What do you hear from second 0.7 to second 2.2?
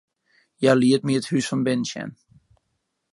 liet my it hûs fan binnen sjen.